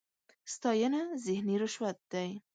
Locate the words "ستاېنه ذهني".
0.53-1.55